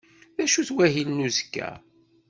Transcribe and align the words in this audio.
D 0.35 0.37
acu 0.43 0.63
wahil 0.75 1.07
n 1.11 1.25
uzekka? 1.27 1.69